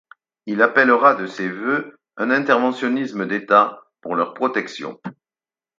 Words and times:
Il 0.47 0.63
appellera 0.63 1.13
de 1.13 1.27
ses 1.27 1.47
vœux 1.47 1.95
un 2.17 2.31
interventionnisme 2.31 3.27
d’État 3.27 3.83
pour 4.01 4.15
leur 4.15 4.33
protection. 4.33 4.99